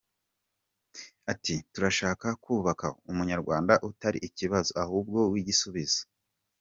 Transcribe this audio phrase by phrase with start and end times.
[1.31, 6.01] Ati “turashaka kubaka umunyarwanda utari ikibazo, ahubwo w’igisubizo.